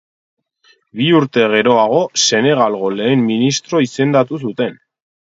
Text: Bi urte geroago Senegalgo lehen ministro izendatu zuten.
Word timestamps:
Bi 1.01 1.09
urte 1.17 1.43
geroago 1.51 2.01
Senegalgo 2.23 2.93
lehen 2.97 3.25
ministro 3.31 3.87
izendatu 3.89 4.45
zuten. 4.47 4.87